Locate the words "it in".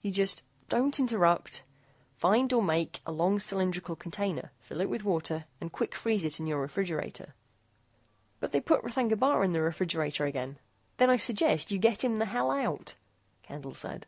6.24-6.46